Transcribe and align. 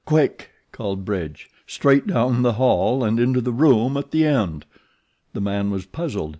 "Quick!" 0.03 0.49
called 0.71 1.05
Bridge. 1.05 1.47
"Straight 1.67 2.07
down 2.07 2.41
the 2.41 2.53
hall 2.53 3.03
and 3.03 3.19
into 3.19 3.39
the 3.39 3.53
room 3.53 3.97
at 3.97 4.09
the 4.09 4.25
end." 4.25 4.65
The 5.33 5.41
man 5.41 5.69
was 5.69 5.85
puzzled. 5.85 6.29